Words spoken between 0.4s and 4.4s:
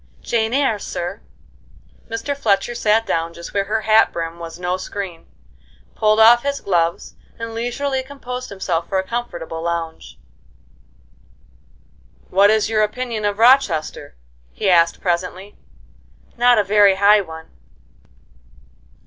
Eyre,' sir." Mr. Fletcher sat down just where her hat brim